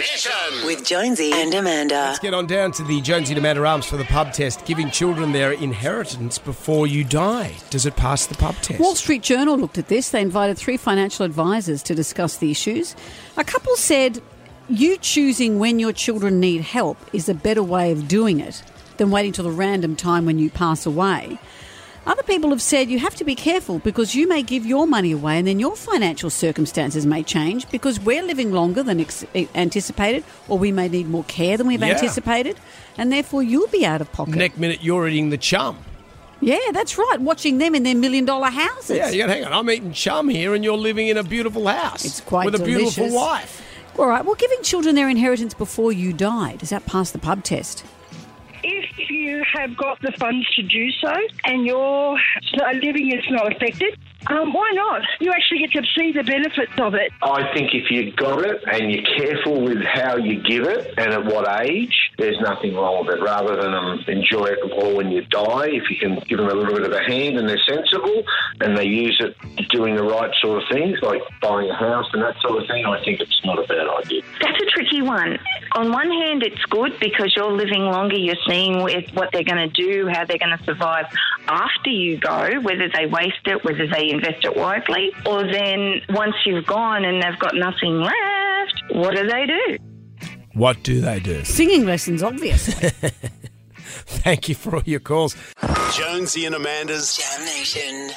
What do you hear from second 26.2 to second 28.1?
circumstances may change because